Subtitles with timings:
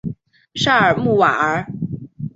[0.55, 1.67] 沙尔穆瓦尔。